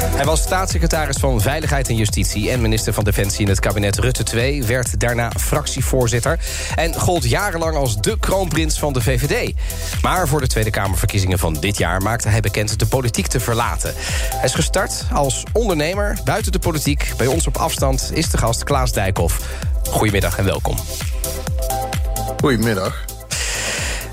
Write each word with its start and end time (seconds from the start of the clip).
Hij 0.00 0.24
was 0.24 0.42
staatssecretaris 0.42 1.16
van 1.16 1.40
Veiligheid 1.40 1.88
en 1.88 1.96
Justitie 1.96 2.50
en 2.50 2.60
minister 2.60 2.92
van 2.92 3.04
Defensie 3.04 3.40
in 3.40 3.48
het 3.48 3.60
kabinet 3.60 3.98
Rutte 3.98 4.22
2, 4.22 4.64
werd 4.64 5.00
daarna 5.00 5.30
fractievoorzitter 5.40 6.38
en 6.74 6.94
gold 6.94 7.24
jarenlang 7.24 7.76
als 7.76 8.00
de 8.00 8.18
kroonprins 8.18 8.78
van 8.78 8.92
de 8.92 9.00
VVD. 9.00 9.54
Maar 10.02 10.28
voor 10.28 10.40
de 10.40 10.46
Tweede 10.46 10.70
Kamerverkiezingen 10.70 11.38
van 11.38 11.54
dit 11.54 11.78
jaar 11.78 12.02
maakte 12.02 12.28
hij 12.28 12.40
bekend 12.40 12.78
de 12.78 12.86
politiek 12.86 13.26
te 13.26 13.40
verlaten. 13.40 13.94
Hij 14.34 14.44
is 14.44 14.54
gestart 14.54 15.04
als 15.12 15.42
ondernemer 15.52 16.18
buiten 16.24 16.52
de 16.52 16.58
politiek. 16.58 17.12
Bij 17.16 17.26
ons 17.26 17.46
op 17.46 17.56
afstand 17.56 18.10
is 18.12 18.30
de 18.30 18.38
gast 18.38 18.64
Klaas 18.64 18.92
Dijkhoff. 18.92 19.40
Goedemiddag 19.90 20.38
en 20.38 20.44
welkom. 20.44 20.76
Goedemiddag. 22.40 23.04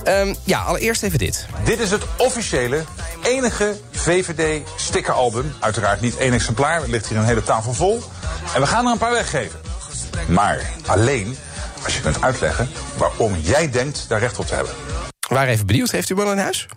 Um, 0.08 0.36
ja, 0.44 0.62
allereerst 0.62 1.04
even 1.04 1.20
dit. 1.20 1.46
Dit 1.64 1.80
is 1.80 1.92
het 1.92 2.04
officiële, 2.18 2.84
enige 3.24 3.76
VVD-stickeralbum. 4.06 5.54
Uiteraard 5.60 6.02
niet 6.02 6.18
één 6.18 6.34
exemplaar, 6.34 6.82
er 6.82 6.90
ligt 6.90 7.08
hier 7.08 7.18
een 7.18 7.26
hele 7.26 7.44
tafel 7.44 7.74
vol. 7.74 8.04
En 8.54 8.62
we 8.62 8.68
gaan 8.68 8.86
er 8.86 8.92
een 8.92 8.98
paar 8.98 9.12
weggeven. 9.12 9.60
Maar 10.28 10.72
alleen 10.86 11.38
als 11.84 11.96
je 11.96 12.02
kunt 12.02 12.22
uitleggen 12.22 12.70
waarom 12.98 13.36
jij 13.42 13.70
denkt 13.72 14.06
daar 14.08 14.20
recht 14.20 14.40
op 14.40 14.46
te 14.46 14.56
hebben. 14.56 14.74
Waren 15.30 15.54
even 15.54 15.66
benieuwd, 15.66 15.92
heeft 15.92 16.10
u 16.10 16.16
wel 16.16 16.32
in 16.32 16.38
huis? 16.38 16.68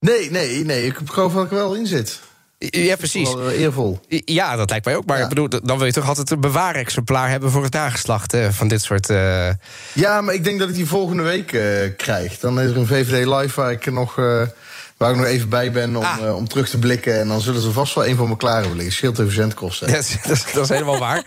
Nee, 0.00 0.30
nee, 0.30 0.64
nee. 0.64 0.86
Ik 0.86 0.98
geloof 1.04 1.32
dat 1.32 1.44
ik 1.44 1.50
er 1.50 1.56
wel 1.56 1.74
in 1.74 1.86
zit. 1.86 2.20
Ja, 2.58 2.96
precies. 2.96 3.34
Wel 3.34 3.50
uh, 3.50 3.60
eervol. 3.60 4.00
Ja, 4.08 4.56
dat 4.56 4.70
lijkt 4.70 4.84
mij 4.84 4.96
ook. 4.96 5.06
Maar 5.06 5.20
ik 5.20 5.28
bedoel, 5.28 5.48
dan 5.48 5.76
wil 5.76 5.86
je 5.86 5.92
toch 5.92 6.08
altijd 6.08 6.30
een 6.30 6.40
bewaarexemplaar 6.40 7.30
hebben 7.30 7.50
voor 7.50 7.62
het 7.62 7.72
nageslacht 7.72 8.32
hè, 8.32 8.52
van 8.52 8.68
dit 8.68 8.82
soort. 8.82 9.10
Uh... 9.10 9.48
Ja, 9.92 10.20
maar 10.20 10.34
ik 10.34 10.44
denk 10.44 10.58
dat 10.58 10.68
ik 10.68 10.74
die 10.74 10.86
volgende 10.86 11.22
week 11.22 11.52
uh, 11.52 11.96
krijg. 11.96 12.38
Dan 12.38 12.60
is 12.60 12.70
er 12.70 12.76
een 12.76 12.86
VVD 12.86 13.26
live 13.26 13.60
waar 13.60 13.72
ik 13.72 13.92
nog. 13.92 14.18
Waar 14.96 15.10
ik 15.10 15.16
nog 15.16 15.26
even 15.26 15.48
bij 15.48 15.72
ben 15.72 15.96
om, 15.96 16.02
Ah. 16.04 16.18
uh, 16.22 16.36
om 16.36 16.48
terug 16.48 16.68
te 16.68 16.78
blikken. 16.78 17.20
En 17.20 17.28
dan 17.28 17.40
zullen 17.40 17.60
ze 17.62 17.70
vast 17.72 17.94
wel 17.94 18.06
een 18.06 18.16
van 18.16 18.28
me 18.28 18.36
klaar 18.36 18.58
hebben 18.58 18.76
liggen. 18.76 18.94
Scheelt 18.94 19.18
even 19.18 19.32
zendkosten. 19.32 19.86
Dat, 19.92 19.98
is- 19.98 20.16
dat, 20.26 20.36
is- 20.36 20.52
dat 20.52 20.62
is 20.62 20.68
helemaal 20.68 20.98
waar. 20.98 21.22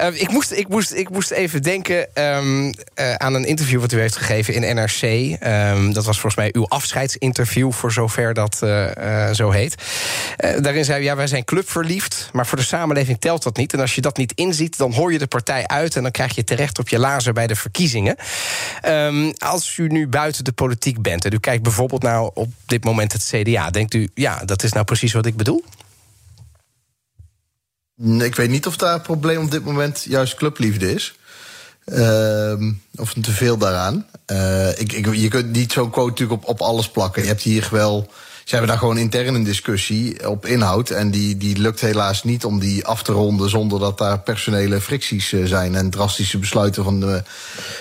Uh, 0.00 0.20
ik, 0.20 0.28
moest, 0.30 0.52
ik, 0.52 0.68
moest, 0.68 0.92
ik 0.92 1.10
moest 1.10 1.30
even 1.30 1.62
denken 1.62 2.08
um, 2.22 2.64
uh, 2.66 2.72
aan 3.14 3.34
een 3.34 3.44
interview 3.44 3.80
wat 3.80 3.92
u 3.92 4.00
heeft 4.00 4.16
gegeven 4.16 4.54
in 4.54 4.74
NRC. 4.76 5.02
Um, 5.02 5.92
dat 5.92 6.04
was 6.04 6.20
volgens 6.20 6.34
mij 6.34 6.48
uw 6.52 6.66
afscheidsinterview, 6.68 7.72
voor 7.72 7.92
zover 7.92 8.34
dat 8.34 8.60
uh, 8.64 9.30
zo 9.32 9.50
heet. 9.50 9.74
daarin 10.60 10.84
zei 10.84 11.00
u, 11.00 11.04
ja, 11.04 11.16
wij 11.16 11.26
zijn 11.26 11.44
clubverliefd, 11.44 12.28
maar 12.32 12.46
voor 12.46 12.58
de 12.58 12.64
samenleving 12.64 13.20
telt 13.20 13.42
dat 13.42 13.56
niet. 13.56 13.72
En 13.72 13.80
als 13.80 13.94
je 13.94 14.00
dat 14.00 14.16
niet 14.16 14.32
inziet, 14.34 14.76
dan 14.76 14.92
hoor 14.92 15.12
je 15.12 15.18
de 15.18 15.26
partij 15.26 15.66
uit... 15.66 15.96
en 15.96 16.02
dan 16.02 16.10
krijg 16.10 16.34
je 16.34 16.44
terecht 16.44 16.78
op 16.78 16.88
je 16.88 16.98
lazer 16.98 17.32
bij 17.32 17.46
de 17.46 17.56
verkiezingen. 17.56 18.16
Um, 18.88 19.32
als 19.38 19.76
u 19.76 19.86
nu 19.86 20.08
buiten 20.08 20.44
de 20.44 20.52
politiek 20.52 21.02
bent 21.02 21.24
en 21.24 21.32
u 21.32 21.38
kijkt 21.38 21.62
bijvoorbeeld 21.62 22.02
nou 22.02 22.30
op 22.34 22.52
dit 22.66 22.84
moment 22.84 23.05
het 23.12 23.30
CDA... 23.32 23.70
denkt 23.70 23.94
u, 23.94 24.10
ja, 24.14 24.44
dat 24.44 24.62
is 24.62 24.72
nou 24.72 24.84
precies 24.84 25.12
wat 25.12 25.26
ik 25.26 25.36
bedoel? 25.36 25.64
Ik 28.18 28.34
weet 28.34 28.50
niet 28.50 28.66
of 28.66 28.76
daar 28.76 28.92
het 28.92 29.02
probleem 29.02 29.42
op 29.42 29.50
dit 29.50 29.64
moment 29.64 30.04
juist 30.08 30.34
clubliefde 30.34 30.94
is. 30.94 31.18
Uh, 31.86 32.70
of 32.96 33.14
te 33.20 33.32
veel 33.32 33.56
daaraan. 33.56 34.06
Uh, 34.26 34.78
ik, 34.78 35.14
je 35.14 35.28
kunt 35.28 35.52
niet 35.52 35.72
zo'n 35.72 35.90
quote 35.90 36.10
natuurlijk 36.10 36.42
op, 36.42 36.48
op 36.48 36.60
alles 36.60 36.88
plakken. 36.88 37.22
Je 37.22 37.28
hebt 37.28 37.42
hier 37.42 37.68
wel. 37.70 38.10
Ze 38.44 38.50
hebben 38.50 38.68
daar 38.68 38.78
gewoon 38.78 38.98
intern 38.98 39.34
een 39.34 39.44
discussie 39.44 40.28
op 40.28 40.46
inhoud. 40.46 40.90
En 40.90 41.10
die, 41.10 41.36
die 41.36 41.58
lukt 41.58 41.80
helaas 41.80 42.24
niet 42.24 42.44
om 42.44 42.58
die 42.58 42.86
af 42.86 43.02
te 43.02 43.12
ronden 43.12 43.50
zonder 43.50 43.78
dat 43.78 43.98
daar 43.98 44.20
personele 44.20 44.80
fricties 44.80 45.32
uh, 45.32 45.46
zijn. 45.46 45.74
En 45.74 45.90
drastische 45.90 46.38
besluiten 46.38 46.84
van 46.84 47.00
de 47.00 47.22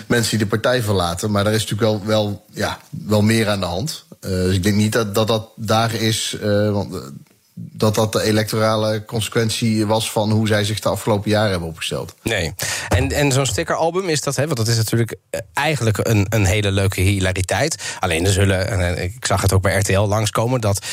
mensen 0.07 0.29
die 0.29 0.47
de 0.47 0.59
partij 0.59 0.81
verlaten. 0.81 1.31
Maar 1.31 1.43
daar 1.43 1.53
is 1.53 1.65
natuurlijk 1.69 1.89
wel, 1.89 2.05
wel, 2.05 2.45
ja, 2.51 2.79
wel 2.89 3.21
meer 3.21 3.49
aan 3.49 3.59
de 3.59 3.65
hand. 3.65 4.05
Uh, 4.25 4.29
dus 4.29 4.55
ik 4.55 4.63
denk 4.63 4.75
niet 4.75 4.91
dat 5.13 5.27
dat, 5.27 5.49
daar 5.55 5.93
is. 5.93 6.37
Uh, 6.41 6.71
want, 6.71 7.13
dat 7.55 7.95
dat 7.95 8.13
de 8.13 8.23
electorale 8.23 9.05
consequentie 9.05 9.85
was 9.85 10.11
van 10.11 10.31
hoe 10.31 10.47
zij 10.47 10.63
zich 10.63 10.79
de 10.79 10.89
afgelopen 10.89 11.29
jaren 11.29 11.51
hebben 11.51 11.69
opgesteld. 11.69 12.15
Nee. 12.23 12.53
En, 12.87 13.11
en 13.11 13.31
zo'n 13.31 13.45
stickeralbum 13.45 14.09
is 14.09 14.21
dat, 14.21 14.35
hè, 14.35 14.45
want 14.45 14.57
dat 14.57 14.67
is 14.67 14.77
natuurlijk 14.77 15.15
eigenlijk 15.53 15.97
een, 16.07 16.25
een 16.29 16.45
hele 16.45 16.71
leuke 16.71 17.01
hilariteit. 17.01 17.83
Alleen 17.99 18.25
er 18.25 18.31
zullen, 18.31 18.67
en 18.67 19.03
ik 19.03 19.25
zag 19.25 19.41
het 19.41 19.53
ook 19.53 19.61
bij 19.61 19.77
RTL 19.77 19.99
langskomen, 19.99 20.61
dat 20.61 20.85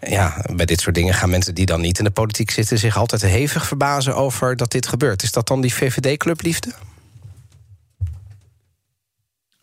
ja, 0.00 0.44
bij 0.52 0.66
dit 0.66 0.80
soort 0.80 0.94
dingen 0.94 1.14
gaan 1.14 1.30
mensen 1.30 1.54
die 1.54 1.66
dan 1.66 1.80
niet 1.80 1.98
in 1.98 2.04
de 2.04 2.10
politiek 2.10 2.50
zitten 2.50 2.78
zich 2.78 2.96
altijd 2.96 3.22
hevig 3.22 3.66
verbazen 3.66 4.16
over 4.16 4.56
dat 4.56 4.70
dit 4.70 4.86
gebeurt. 4.86 5.22
Is 5.22 5.32
dat 5.32 5.48
dan 5.48 5.60
die 5.60 5.74
VVD-clubliefde? 5.74 6.72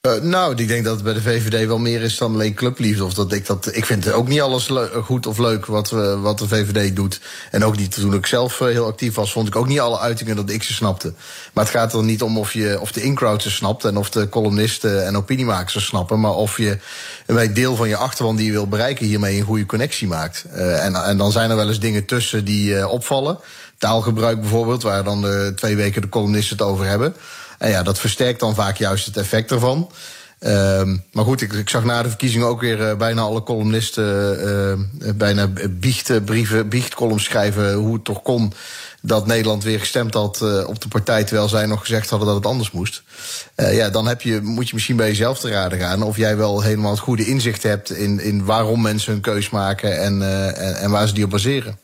Uh, 0.08 0.22
nou, 0.22 0.56
ik 0.56 0.68
denk 0.68 0.84
dat 0.84 0.94
het 0.94 1.04
bij 1.04 1.14
de 1.14 1.22
VVD 1.22 1.68
wel 1.68 1.78
meer 1.78 2.02
is 2.02 2.18
dan 2.18 2.34
alleen 2.34 2.54
clubliefde. 2.54 3.04
Of 3.06 3.14
dat 3.14 3.32
ik, 3.32 3.46
dat, 3.46 3.76
ik 3.76 3.86
vind 3.86 4.12
ook 4.12 4.28
niet 4.28 4.42
alles 4.42 4.70
goed 5.04 5.28
of 5.28 5.38
leuk 5.38 5.66
wat, 5.66 5.90
we, 5.90 6.18
wat 6.18 6.40
de 6.40 6.48
VVD 6.48 6.96
doet. 6.96 7.22
En 7.52 7.64
ook 7.66 7.78
niet 7.78 7.92
toen 7.92 8.14
ik 8.14 8.26
zelf 8.26 8.60
uh, 8.60 8.68
heel 8.68 8.86
actief 8.86 9.16
was, 9.16 9.32
vond 9.32 9.48
ik 9.48 9.56
ook 9.56 9.68
niet 9.68 9.80
alle 9.80 10.00
uitingen 10.00 10.36
dat 10.36 10.50
ik 10.50 10.64
ze 10.64 10.74
snapte. 10.74 11.14
Maar 11.54 11.64
het 11.64 11.74
gaat 11.74 11.94
er 11.94 12.04
niet 12.04 12.22
om 12.22 12.38
of, 12.38 12.54
je, 12.54 12.78
of 12.80 12.92
de 12.92 13.02
in-crowd 13.02 13.42
ze 13.42 13.52
snapt 13.52 13.86
en 13.86 13.98
of 13.98 14.10
de 14.10 14.30
columnisten 14.30 15.06
en 15.06 15.18
opiniemakers 15.18 15.74
ze 15.74 15.82
snappen. 15.82 16.20
Maar 16.20 16.36
of 16.36 16.58
je 16.58 16.78
bij 17.26 17.54
deel 17.54 17.76
van 17.76 17.90
je 17.90 17.98
achterban 17.98 18.36
die 18.36 18.46
je 18.46 18.52
wil 18.52 18.68
bereiken 18.68 19.06
hiermee 19.06 19.38
een 19.38 19.46
goede 19.46 19.66
connectie 19.66 20.08
maakt. 20.08 20.46
Uh, 20.56 20.86
en, 20.86 20.96
en 20.96 21.18
dan 21.18 21.32
zijn 21.32 21.50
er 21.50 21.56
wel 21.56 21.68
eens 21.68 21.80
dingen 21.80 22.06
tussen 22.06 22.46
die 22.46 22.88
opvallen. 22.88 23.40
Taalgebruik 23.78 24.40
bijvoorbeeld, 24.40 24.84
waar 24.84 25.04
dan 25.04 25.26
twee 25.56 25.76
weken 25.76 26.02
de 26.02 26.10
columnisten 26.10 26.58
het 26.58 26.66
over 26.66 26.86
hebben. 26.86 27.16
En 27.64 27.70
ja, 27.70 27.84
dat 27.84 28.00
versterkt 28.00 28.40
dan 28.40 28.56
vaak 28.56 28.78
juist 28.78 29.06
het 29.06 29.18
effect 29.18 29.52
ervan. 29.52 29.92
Um, 30.40 31.04
maar 31.12 31.24
goed, 31.24 31.42
ik, 31.42 31.54
ik, 31.54 31.70
zag 31.70 31.84
na 31.84 32.04
de 32.04 32.10
verkiezingen 32.10 32.48
ook 32.48 32.62
weer 32.62 32.80
uh, 32.80 32.96
bijna 32.96 33.22
alle 33.22 33.44
columnisten 33.44 34.40
uh, 35.02 35.10
bijna 35.16 35.48
biechtbrieven, 35.70 36.70
biechtcolumns 36.70 37.24
schrijven 37.24 37.74
hoe 37.74 37.94
het 37.94 38.04
toch 38.04 38.22
kon 38.22 38.54
dat 39.02 39.28
Nederland 39.28 39.64
weer 39.64 39.80
gestemd 39.80 40.14
had 40.14 40.66
op 40.66 40.82
de 40.82 40.88
partij, 40.88 41.24
terwijl 41.24 41.50
zij 41.50 41.66
nog 41.66 41.80
gezegd 41.80 42.10
hadden 42.10 42.28
dat 42.28 42.38
het 42.38 42.46
anders 42.46 42.72
moest. 42.72 43.04
ja, 43.56 43.90
dan 43.90 44.08
heb 44.08 44.22
je, 44.22 44.42
moet 44.42 44.68
je 44.68 44.74
misschien 44.74 44.96
bij 44.96 45.08
jezelf 45.08 45.40
te 45.40 45.50
raden 45.50 45.80
gaan 45.80 46.04
of 46.04 46.18
jij 46.18 46.38
wel 46.38 46.62
helemaal 46.62 46.92
het 46.92 47.00
goede 47.00 47.26
inzicht 47.26 47.64
hebt 47.64 47.92
in, 47.92 48.20
in 48.20 48.46
waarom 48.46 48.82
mensen 48.82 49.12
hun 49.12 49.22
keus 49.22 49.50
maken 49.50 50.00
en, 50.00 50.22
en, 50.56 50.76
en 50.76 50.92
waar 50.92 51.08
ze 51.08 51.14
die 51.14 51.24
op 51.24 51.30
baseren. 51.30 51.78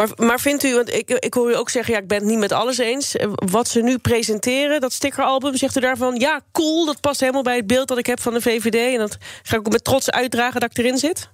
Maar, 0.00 0.10
maar 0.16 0.40
vindt 0.40 0.64
u, 0.64 0.74
want 0.74 0.94
ik, 0.94 1.10
ik 1.10 1.34
hoor 1.34 1.50
u 1.50 1.56
ook 1.56 1.70
zeggen, 1.70 1.94
ja, 1.94 2.00
ik 2.00 2.06
ben 2.06 2.18
het 2.18 2.26
niet 2.26 2.38
met 2.38 2.52
alles 2.52 2.78
eens. 2.78 3.16
Wat 3.34 3.68
ze 3.68 3.80
nu 3.80 3.98
presenteren, 3.98 4.80
dat 4.80 4.92
stickeralbum, 4.92 5.56
zegt 5.56 5.76
u 5.76 5.80
daarvan, 5.80 6.16
ja, 6.16 6.40
cool, 6.52 6.86
dat 6.86 7.00
past 7.00 7.20
helemaal 7.20 7.42
bij 7.42 7.56
het 7.56 7.66
beeld 7.66 7.88
dat 7.88 7.98
ik 7.98 8.06
heb 8.06 8.20
van 8.20 8.32
de 8.32 8.40
VVD. 8.40 8.94
En 8.94 8.98
dat 8.98 9.16
ga 9.42 9.56
ik 9.56 9.66
ook 9.66 9.72
met 9.72 9.84
trots 9.84 10.10
uitdragen 10.10 10.60
dat 10.60 10.70
ik 10.70 10.78
erin 10.78 10.98
zit? 10.98 11.30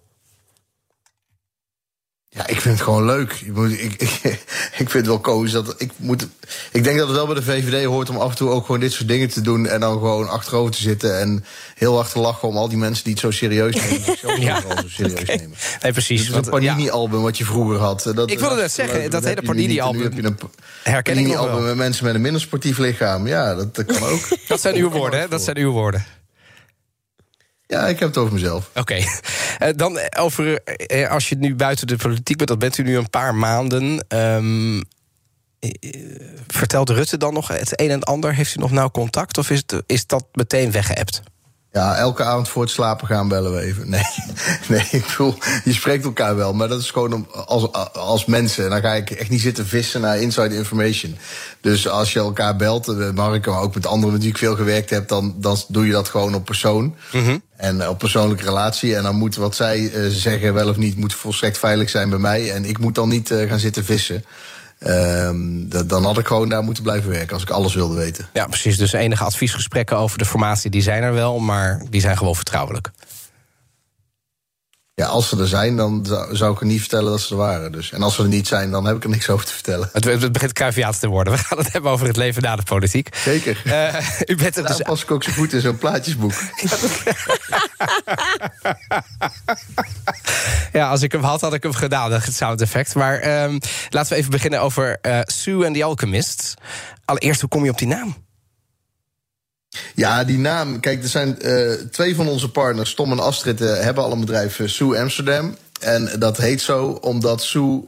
Ja, 2.37 2.47
ik 2.47 2.61
vind 2.61 2.75
het 2.75 2.83
gewoon 2.83 3.05
leuk. 3.05 3.33
Ik, 3.33 3.55
moet, 3.55 3.73
ik, 3.73 3.93
ik, 3.93 4.21
ik 4.83 4.91
vind 4.91 4.93
het 4.93 5.07
wel 5.07 5.19
koos 5.19 5.53
dat 5.53 5.75
ik 5.79 5.91
moet. 5.97 6.27
Ik 6.73 6.85
denk 6.85 6.99
dat 6.99 7.07
het 7.07 7.17
wel 7.17 7.27
bij 7.27 7.35
de 7.35 7.43
VVD 7.43 7.85
hoort 7.85 8.11
om 8.11 8.17
af 8.17 8.31
en 8.31 8.37
toe 8.37 8.51
ook 8.51 8.67
gewoon 8.67 8.81
dit 8.81 8.93
soort 8.93 9.09
dingen 9.09 9.29
te 9.29 9.41
doen. 9.41 9.67
En 9.67 9.81
dan 9.81 9.93
gewoon 9.93 10.29
achterover 10.29 10.73
te 10.73 10.81
zitten 10.81 11.21
en 11.21 11.45
heel 11.75 11.95
hard 11.95 12.13
te 12.13 12.19
lachen 12.19 12.49
om 12.49 12.57
al 12.57 12.69
die 12.69 12.79
mensen 12.79 13.05
die 13.05 13.13
het 13.13 13.23
zo 13.23 13.31
serieus 13.31 13.75
nemen. 13.75 14.01
Die 14.37 14.41
ja, 14.51 14.61
zo 14.61 14.89
serieus 14.89 15.21
okay. 15.21 15.37
nemen. 15.37 15.57
Nee, 15.83 15.93
precies. 15.93 16.27
Dat 16.27 16.41
is 16.41 16.47
een 16.47 16.53
Panini-album 16.53 17.23
wat 17.23 17.39
je 17.39 17.45
vroeger 17.45 17.79
had. 17.79 18.11
Dat, 18.15 18.31
ik 18.31 18.39
wilde 18.39 18.57
net 18.57 18.73
zeggen, 18.73 19.03
dat, 19.03 19.11
dat 19.11 19.25
hele 19.25 19.43
Panini-album. 19.43 20.03
heb 20.03 20.13
je 20.13 20.23
een 20.23 21.03
Panini-album 21.03 21.65
met 21.65 21.77
mensen 21.77 22.05
met 22.05 22.15
een 22.15 22.21
minder 22.21 22.41
sportief 22.41 22.79
lichaam. 22.79 23.27
Ja, 23.27 23.55
dat, 23.55 23.75
dat 23.75 23.85
kan 23.85 24.09
ook. 24.09 24.29
dat 24.49 24.61
zijn 24.61 24.75
uw 24.75 24.91
woorden, 24.91 25.21
hè? 25.21 25.29
Dat 25.29 25.43
zijn 25.43 25.57
uw 25.57 25.71
woorden. 25.71 26.16
Ja, 27.67 27.87
ik 27.87 27.99
heb 27.99 28.09
het 28.09 28.19
over 28.19 28.33
mezelf. 28.33 28.71
Oké. 28.75 28.97
Uh, 28.97 29.69
dan 29.77 29.99
over, 30.19 30.61
uh, 30.93 31.11
als 31.11 31.29
je 31.29 31.37
nu 31.37 31.55
buiten 31.55 31.87
de 31.87 31.97
politiek 31.97 32.37
bent, 32.37 32.49
dat 32.49 32.59
bent 32.59 32.79
u 32.79 32.83
nu 32.83 32.97
een 32.97 33.11
paar 33.11 33.35
maanden. 33.35 34.05
Um, 34.09 34.83
vertelt 36.47 36.91
Rutte 36.91 37.17
dan 37.17 37.35
nog 37.35 37.49
het 37.49 37.81
een 37.81 37.91
en 37.91 38.03
ander? 38.03 38.35
Heeft 38.35 38.57
u 38.57 38.59
nog 38.59 38.71
nauw 38.71 38.91
contact 38.91 39.39
of 39.39 39.51
is, 39.51 39.63
het, 39.67 39.83
is 39.87 40.07
dat 40.07 40.27
meteen 40.33 40.71
weggeëpt? 40.71 41.23
Ja, 41.77 41.97
elke 41.97 42.25
avond 42.25 42.49
voor 42.49 42.63
het 42.63 42.71
slapen 42.71 43.07
gaan 43.07 43.29
bellen 43.29 43.53
we 43.53 43.61
even. 43.61 43.91
Nee, 43.91 44.03
nee 44.69 44.89
ik 44.91 45.07
bedoel, 45.07 45.35
je 45.65 45.73
spreekt 45.73 46.05
elkaar 46.05 46.37
wel, 46.37 46.53
maar 46.53 46.69
dat 46.69 46.81
is 46.81 46.91
gewoon 46.91 47.27
als, 47.47 47.73
als 47.93 48.25
mensen. 48.25 48.65
En 48.65 48.71
dan 48.71 48.81
ga 48.81 48.95
ik 48.95 49.11
echt 49.11 49.31
niet 49.31 49.41
zitten 49.41 49.67
vissen 49.67 50.01
naar 50.01 50.21
inside 50.21 50.57
information. 50.57 51.17
Dus 51.61 51.89
als 51.89 52.13
je 52.13 52.19
elkaar 52.19 52.57
belt, 52.57 53.15
Mark, 53.15 53.47
maar 53.47 53.61
ook 53.61 53.75
met 53.75 53.87
anderen 53.87 54.13
met 54.13 54.23
wie 54.23 54.31
ik 54.31 54.39
veel 54.39 54.57
gewerkt 54.57 54.91
heb, 54.91 55.09
dan, 55.09 55.35
dan 55.39 55.57
doe 55.69 55.87
je 55.87 55.93
dat 55.93 56.09
gewoon 56.09 56.35
op 56.35 56.45
persoon. 56.45 56.97
Mm 57.13 57.25
-hmm. 57.25 57.43
En 57.57 57.89
op 57.89 57.99
persoonlijke 57.99 58.45
relatie. 58.45 58.97
En 58.97 59.03
dan 59.03 59.17
moet 59.17 59.37
wat 59.37 59.57
zij 59.57 59.81
uh, 59.81 60.07
zeggen, 60.09 60.55
wel 60.55 60.69
of 60.69 60.77
niet, 60.77 60.97
moet 60.97 61.15
volstrekt 61.15 61.59
veilig 61.59 61.91
zijn 61.91 62.11
bij 62.11 62.19
mij. 62.19 62.53
En 62.53 62.65
ik 62.65 62.79
moet 62.79 62.95
dan 62.95 63.09
niet 63.09 63.31
uh, 63.31 63.49
gaan 63.49 63.59
zitten 63.59 63.85
vissen. 63.85 64.25
Ehm, 64.79 65.69
dan 65.87 66.05
had 66.05 66.19
ik 66.19 66.27
gewoon 66.27 66.49
daar 66.49 66.63
moeten 66.63 66.83
blijven 66.83 67.11
werken 67.11 67.33
als 67.35 67.43
ik 67.43 67.51
alles 67.51 67.75
wilde 67.75 67.95
weten. 67.95 68.29
Ja, 68.33 68.47
precies. 68.47 68.77
Dus 68.77 68.93
enige 68.93 69.25
adviesgesprekken 69.25 69.97
over 69.97 70.19
de 70.19 70.25
formatie, 70.25 70.71
die 70.71 70.83
zijn 70.83 71.03
er 71.03 71.13
wel, 71.13 71.39
maar 71.39 71.83
die 71.91 72.01
zijn 72.01 72.17
gewoon 72.17 72.35
vertrouwelijk. 72.35 72.91
Ja, 75.01 75.07
als 75.07 75.29
ze 75.29 75.39
er 75.39 75.49
zijn, 75.49 75.77
dan 75.77 76.07
zou, 76.07 76.37
zou 76.37 76.53
ik 76.55 76.61
er 76.61 76.67
niet 76.67 76.81
vertellen 76.81 77.11
dat 77.11 77.21
ze 77.21 77.31
er 77.31 77.37
waren. 77.37 77.73
Dus. 77.73 77.93
En 77.93 78.03
als 78.03 78.15
ze 78.15 78.23
er 78.23 78.29
niet 78.29 78.47
zijn, 78.47 78.71
dan 78.71 78.87
heb 78.87 78.97
ik 78.97 79.05
er 79.05 79.11
niks 79.11 79.29
over 79.29 79.47
te 79.47 79.53
vertellen. 79.53 79.89
Het, 79.93 80.05
het 80.05 80.33
begint 80.33 80.53
Cruyffiaans 80.53 80.99
te 80.99 81.09
worden. 81.09 81.33
We 81.33 81.39
gaan 81.39 81.59
het 81.59 81.73
hebben 81.73 81.91
over 81.91 82.07
het 82.07 82.17
leven 82.17 82.43
na 82.43 82.57
de 82.57 82.63
politiek. 82.63 83.17
Zeker. 83.17 83.63
Eh, 83.65 83.95
u 84.27 84.37
bent 84.37 84.57
er 84.57 84.67
dus 84.67 84.83
pas 84.83 85.03
ik 85.03 85.11
ook 85.11 85.23
zo 85.23 85.33
goed 85.33 85.53
in 85.53 85.61
zo'n 85.61 85.79
plaatjesboek. 85.79 86.33
Ja, 90.73 90.89
als 90.89 91.03
ik 91.03 91.13
hem 91.13 91.23
had, 91.23 91.41
had 91.41 91.55
ik 91.55 91.63
hem 91.63 91.73
gedaan, 91.73 92.13
het 92.13 92.35
sound 92.35 92.61
effect. 92.61 92.95
Maar 92.95 93.19
ehm, 93.19 93.59
laten 93.89 94.13
we 94.13 94.19
even 94.19 94.31
beginnen 94.31 94.61
over 94.61 94.99
eh, 95.01 95.21
Sue 95.23 95.65
en 95.65 95.73
The 95.73 95.85
Alchemists. 95.85 96.55
Allereerst, 97.05 97.41
hoe 97.41 97.51
kom 97.51 97.65
je 97.65 97.71
op 97.71 97.79
die 97.79 97.89
naam? 97.89 98.26
Ja, 99.95 100.25
die 100.25 100.39
naam. 100.39 100.81
Kijk, 100.81 101.03
er 101.03 101.09
zijn 101.09 101.41
eh, 101.41 101.73
twee 101.91 102.15
van 102.15 102.29
onze 102.29 102.51
partners, 102.51 102.95
Tom 102.95 103.13
en 103.13 103.21
Astrid, 103.21 103.61
eh, 103.61 103.81
hebben 103.81 104.05
al 104.05 104.13
een 104.13 104.21
bedrijf, 104.21 104.61
eh, 104.61 104.69
Sue 104.69 104.99
Amsterdam. 105.01 105.57
En 105.81 106.11
dat 106.19 106.37
heet 106.37 106.61
zo 106.61 106.87
omdat 106.87 107.43
Sue 107.43 107.83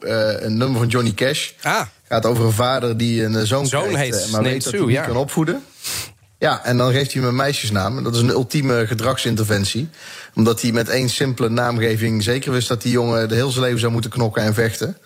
een 0.45 0.57
nummer 0.57 0.79
van 0.79 0.89
Johnny 0.89 1.13
Cash 1.13 1.51
Ah, 1.63 1.81
gaat 2.09 2.27
over 2.27 2.45
een 2.45 2.53
vader 2.53 2.97
die 2.97 3.23
een 3.23 3.47
zoon, 3.47 3.67
Zoon 3.67 3.95
heet- 3.95 4.29
maar 4.31 4.43
weet 4.43 4.65
dat 4.65 4.73
Sue, 4.73 4.85
hij 4.85 4.89
niet 4.89 5.07
kan 5.07 5.17
opvoeden. 5.17 5.65
Ja, 6.39 6.65
en 6.65 6.77
dan 6.77 6.93
geeft 6.93 7.13
hij 7.13 7.21
hem 7.21 7.31
een 7.31 7.37
meisjesnaam. 7.37 7.97
En 7.97 8.05
dat 8.05 8.15
is 8.15 8.21
een 8.21 8.29
ultieme 8.29 8.87
gedragsinterventie. 8.87 9.89
Omdat 10.35 10.61
hij 10.63 10.73
met 10.73 10.89
één 10.89 11.09
simpele 11.09 11.49
naamgeving 11.49 12.23
zeker 12.23 12.53
wist 12.53 12.69
dat 12.69 12.83
die 12.83 12.93
jongen 12.93 13.29
de 13.29 13.35
heel 13.35 13.51
zijn 13.51 13.65
leven 13.65 13.81
zou 13.81 13.93
moeten 13.93 14.11
knokken 14.11 14.43
en 14.43 14.55
vechten. 14.55 14.97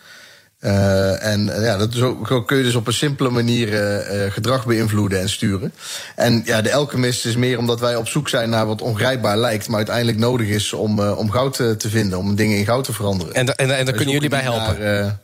Eh, 0.63 1.25
en 1.25 1.49
eh, 1.49 1.65
ja, 1.65 1.77
dat 1.77 1.93
is 1.93 1.99
zo 1.99 2.43
kun 2.47 2.57
je 2.57 2.63
dus 2.63 2.75
op 2.75 2.87
een 2.87 2.93
simpele 2.93 3.31
manier 3.31 3.75
eh, 3.75 4.33
gedrag 4.33 4.67
beïnvloeden 4.67 5.21
en 5.21 5.29
sturen. 5.29 5.73
En 6.17 6.43
ja, 6.45 6.63
de 6.63 6.75
alchemist 6.75 7.25
is 7.27 7.37
meer 7.37 7.59
omdat 7.59 7.81
wij 7.81 7.97
op 7.97 8.09
zoek 8.09 8.29
zijn 8.29 8.51
naar 8.51 8.67
wat 8.67 8.83
ongrijpbaar 8.83 9.37
lijkt, 9.37 9.69
maar 9.69 9.77
uiteindelijk 9.77 10.19
nodig 10.19 10.49
is 10.49 10.73
om, 10.73 11.01
om 11.01 11.31
goud 11.31 11.55
te 11.55 11.89
vinden, 11.89 12.19
om 12.19 12.35
dingen 12.35 12.59
in 12.59 12.65
goud 12.65 12.85
te 12.85 12.93
veranderen. 12.93 13.35
en, 13.35 13.47
da- 13.47 13.53
en, 13.53 13.77
en 13.77 13.85
daar 13.85 13.95
kunnen 13.95 14.15
jullie 14.15 14.29
bij 14.29 14.41
helpen. 14.41 14.81
naar, 14.81 15.19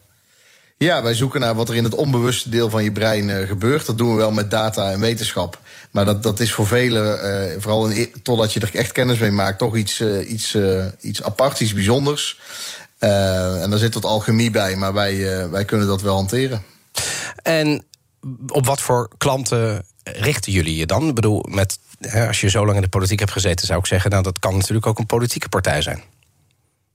ja, 0.76 1.02
wij 1.02 1.14
zoeken 1.14 1.40
naar 1.40 1.55
wat 1.55 1.69
er 1.69 1.75
in 1.75 1.85
het 1.85 1.94
onbewuste 1.94 2.49
deel 2.49 2.70
van 2.70 2.85
je 2.85 2.93
brein 2.93 3.46
gebeurt. 3.46 3.87
Dat 3.87 3.99
doen 3.99 4.11
we 4.11 4.17
wel 4.17 4.31
met 4.31 4.50
data 4.50 4.90
en 4.90 5.00
wetenschap. 5.00 5.58
Maar 5.90 6.05
dat, 6.05 6.23
dat 6.23 6.40
is 6.40 6.52
voor 6.52 6.67
velen, 6.67 7.19
vooral 7.62 7.88
in, 7.88 8.12
totdat 8.23 8.52
je 8.52 8.61
er 8.61 8.70
echt 8.73 8.93
kennis 8.93 9.19
mee 9.19 9.31
maakt, 9.31 9.58
toch 9.58 9.76
iets, 9.76 10.00
eh, 10.00 10.31
iets, 10.31 10.56
iets 11.00 11.23
aparts, 11.23 11.61
iets 11.61 11.75
bijzonders. 11.75 12.38
Eh, 12.98 13.62
en 13.62 13.70
daar 13.70 13.78
zit 13.78 13.94
wat 13.94 14.04
alchemie 14.04 14.50
bij, 14.50 14.76
maar 14.76 14.92
wij, 14.92 15.40
eh, 15.40 15.50
wij 15.50 15.64
kunnen 15.64 15.86
dat 15.86 16.02
wel 16.02 16.14
hanteren. 16.14 16.62
En 17.42 17.84
op 18.46 18.66
wat 18.66 18.80
voor 18.80 19.08
klanten 19.18 19.84
richten 20.02 20.52
jullie 20.52 20.76
je 20.76 20.86
dan? 20.86 21.08
Ik 21.08 21.14
bedoel, 21.14 21.44
met, 21.48 21.78
hè, 22.00 22.26
als 22.26 22.40
je 22.40 22.48
zo 22.48 22.64
lang 22.64 22.76
in 22.76 22.82
de 22.82 22.88
politiek 22.88 23.18
hebt 23.18 23.32
gezeten, 23.32 23.66
zou 23.66 23.78
ik 23.78 23.86
zeggen, 23.86 24.10
nou, 24.10 24.22
dat 24.22 24.38
kan 24.38 24.56
natuurlijk 24.56 24.86
ook 24.86 24.98
een 24.98 25.06
politieke 25.06 25.48
partij 25.48 25.82
zijn. 25.82 26.02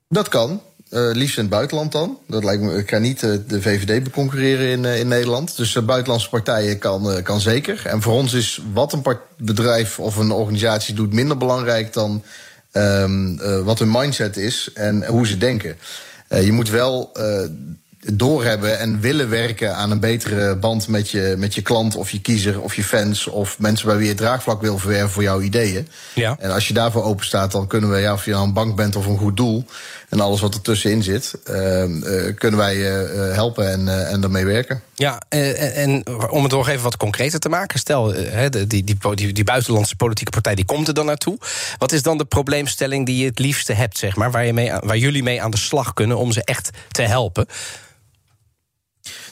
Dat 0.09 0.27
kan. 0.27 0.61
Eh, 0.89 1.09
liefst 1.11 1.37
in 1.37 1.43
het 1.43 1.51
buitenland 1.51 1.91
dan. 1.91 2.17
Dat 2.27 2.43
lijkt 2.43 2.61
me, 2.61 2.77
ik 2.77 2.89
ga 2.89 2.97
niet 2.97 3.19
de 3.19 3.61
VVD 3.61 4.03
beconcurreren 4.03 4.67
in, 4.67 4.85
in 4.85 5.07
Nederland. 5.07 5.57
Dus 5.57 5.85
buitenlandse 5.85 6.29
partijen 6.29 6.79
kan, 6.79 7.23
kan 7.23 7.39
zeker. 7.39 7.85
En 7.85 8.01
voor 8.01 8.13
ons 8.13 8.33
is 8.33 8.61
wat 8.73 8.93
een 8.93 9.03
bedrijf 9.37 9.99
of 9.99 10.15
een 10.15 10.31
organisatie 10.31 10.95
doet 10.95 11.13
minder 11.13 11.37
belangrijk 11.37 11.93
dan 11.93 12.23
eh, 12.73 13.59
wat 13.59 13.79
hun 13.79 13.91
mindset 13.91 14.37
is 14.37 14.69
en 14.73 15.05
hoe 15.05 15.27
ze 15.27 15.37
denken. 15.37 15.77
Eh, 16.27 16.45
je 16.45 16.51
moet 16.51 16.69
wel 16.69 17.09
eh, 17.13 17.45
doorhebben 18.11 18.79
en 18.79 18.99
willen 18.99 19.29
werken 19.29 19.75
aan 19.75 19.91
een 19.91 19.99
betere 19.99 20.55
band 20.55 20.87
met 20.87 21.09
je, 21.09 21.35
met 21.37 21.55
je 21.55 21.61
klant 21.61 21.95
of 21.95 22.09
je 22.09 22.21
kiezer 22.21 22.61
of 22.61 22.75
je 22.75 22.83
fans 22.83 23.27
of 23.27 23.59
mensen 23.59 23.87
bij 23.87 23.97
wie 23.97 24.07
je 24.07 24.15
draagvlak 24.15 24.61
wil 24.61 24.77
verwerven 24.77 25.09
voor 25.09 25.23
jouw 25.23 25.41
ideeën. 25.41 25.87
Ja. 26.13 26.35
En 26.39 26.51
als 26.51 26.67
je 26.67 26.73
daarvoor 26.73 27.03
open 27.03 27.25
staat, 27.25 27.51
dan 27.51 27.67
kunnen 27.67 27.89
we, 27.89 27.97
ja, 27.97 28.13
of 28.13 28.25
je 28.25 28.31
nou 28.31 28.43
een 28.43 28.53
bank 28.53 28.75
bent 28.75 28.95
of 28.95 29.05
een 29.05 29.17
goed 29.17 29.37
doel 29.37 29.65
en 30.09 30.19
alles 30.19 30.41
wat 30.41 30.53
ertussenin 30.53 31.03
zit, 31.03 31.33
ehm, 31.43 32.03
eh, 32.03 32.35
kunnen 32.35 32.59
wij 32.59 32.77
je 32.77 33.11
eh, 33.13 33.35
helpen 33.35 33.71
en, 33.71 33.87
eh, 33.87 34.11
en 34.11 34.21
daarmee 34.21 34.45
werken. 34.45 34.81
Ja, 34.93 35.21
eh, 35.29 35.77
en 35.77 36.03
om 36.29 36.43
het 36.43 36.51
nog 36.51 36.69
even 36.69 36.83
wat 36.83 36.97
concreter 36.97 37.39
te 37.39 37.49
maken. 37.49 37.79
Stel, 37.79 38.13
die, 38.67 38.83
die, 38.83 38.97
die, 39.15 39.33
die 39.33 39.43
buitenlandse 39.43 39.95
politieke 39.95 40.31
partij 40.31 40.55
die 40.55 40.65
komt 40.65 40.87
er 40.87 40.93
dan 40.93 41.05
naartoe. 41.05 41.37
Wat 41.77 41.91
is 41.91 42.01
dan 42.01 42.17
de 42.17 42.25
probleemstelling 42.25 43.05
die 43.05 43.17
je 43.17 43.25
het 43.25 43.39
liefste 43.39 43.73
hebt, 43.73 43.97
zeg 43.97 44.15
maar, 44.15 44.31
waar, 44.31 44.45
je 44.45 44.53
mee, 44.53 44.71
waar 44.79 44.97
jullie 44.97 45.23
mee 45.23 45.41
aan 45.41 45.51
de 45.51 45.57
slag 45.57 45.93
kunnen 45.93 46.17
om 46.17 46.31
ze 46.31 46.43
echt 46.43 46.69
te 46.91 47.01
helpen? 47.01 47.47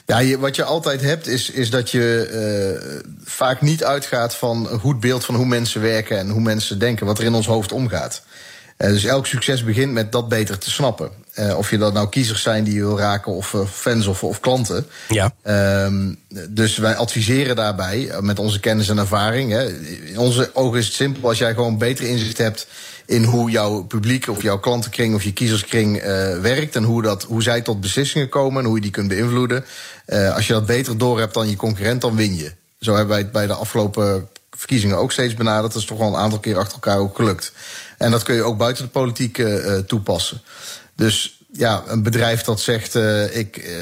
Ja, 0.06 0.18
je, 0.18 0.38
wat 0.38 0.56
je 0.56 0.64
altijd 0.64 1.00
hebt, 1.00 1.26
is, 1.26 1.50
is 1.50 1.70
dat 1.70 1.90
je 1.90 2.26
eh, 2.26 3.10
vaak 3.24 3.60
niet 3.60 3.84
uitgaat 3.84 4.34
van 4.34 4.68
een 4.70 4.78
goed 4.78 5.00
beeld 5.00 5.24
van 5.24 5.34
hoe 5.34 5.46
mensen 5.46 5.80
werken 5.80 6.18
en 6.18 6.28
hoe 6.28 6.40
mensen 6.40 6.78
denken, 6.78 7.06
wat 7.06 7.18
er 7.18 7.24
in 7.24 7.34
ons 7.34 7.46
hoofd 7.46 7.72
omgaat. 7.72 8.22
Eh, 8.76 8.88
dus 8.88 9.04
elk 9.04 9.26
succes 9.26 9.64
begint 9.64 9.92
met 9.92 10.12
dat 10.12 10.28
beter 10.28 10.58
te 10.58 10.70
snappen. 10.70 11.10
Eh, 11.32 11.58
of 11.58 11.70
je 11.70 11.78
dat 11.78 11.92
nou 11.92 12.08
kiezers 12.08 12.42
zijn 12.42 12.64
die 12.64 12.74
je 12.74 12.80
wil 12.80 12.98
raken, 12.98 13.32
of 13.32 13.54
fans 13.72 14.06
of, 14.06 14.24
of 14.24 14.40
klanten. 14.40 14.86
Ja. 15.08 15.34
Ehm, 15.42 16.14
dus 16.48 16.76
wij 16.76 16.96
adviseren 16.96 17.56
daarbij 17.56 18.10
met 18.20 18.38
onze 18.38 18.60
kennis 18.60 18.88
en 18.88 18.98
ervaring. 18.98 19.50
Hè. 19.50 19.68
In 20.06 20.18
onze 20.18 20.50
ogen 20.52 20.78
is 20.78 20.86
het 20.86 20.94
simpel 20.94 21.28
als 21.28 21.38
jij 21.38 21.54
gewoon 21.54 21.78
beter 21.78 22.04
inzicht 22.04 22.38
hebt 22.38 22.66
in 23.06 23.24
hoe 23.24 23.50
jouw 23.50 23.82
publiek 23.82 24.28
of 24.28 24.42
jouw 24.42 24.58
klantenkring 24.58 25.14
of 25.14 25.22
je 25.22 25.32
kiezerskring 25.32 25.98
eh, 25.98 26.38
werkt 26.40 26.76
en 26.76 26.82
hoe, 26.82 27.02
dat, 27.02 27.22
hoe 27.22 27.42
zij 27.42 27.60
tot 27.60 27.80
beslissingen 27.80 28.28
komen 28.28 28.60
en 28.62 28.66
hoe 28.66 28.76
je 28.76 28.82
die 28.82 28.90
kunt 28.90 29.08
beïnvloeden. 29.08 29.64
Eh, 30.06 30.34
als 30.34 30.46
je 30.46 30.52
dat 30.52 30.66
beter 30.66 30.98
doorhebt 30.98 31.34
dan 31.34 31.48
je 31.48 31.56
concurrent, 31.56 32.00
dan 32.00 32.16
win 32.16 32.36
je. 32.36 32.52
Zo 32.80 32.90
hebben 32.90 33.10
wij 33.10 33.18
het 33.18 33.32
bij 33.32 33.46
de 33.46 33.54
afgelopen 33.54 34.28
verkiezingen 34.50 34.96
ook 34.96 35.12
steeds 35.12 35.34
benaderd. 35.34 35.72
Dat 35.72 35.82
is 35.82 35.88
toch 35.88 35.98
wel 35.98 36.08
een 36.08 36.20
aantal 36.20 36.38
keer 36.38 36.58
achter 36.58 36.72
elkaar 36.72 36.98
ook 36.98 37.16
gelukt. 37.16 37.52
En 37.98 38.10
dat 38.10 38.22
kun 38.22 38.34
je 38.34 38.42
ook 38.42 38.58
buiten 38.58 38.84
de 38.84 38.90
politiek 38.90 39.38
eh, 39.38 39.76
toepassen. 39.76 40.42
Dus 40.96 41.42
ja, 41.52 41.82
een 41.86 42.02
bedrijf 42.02 42.42
dat 42.42 42.60
zegt: 42.60 42.94
ik, 43.30 43.80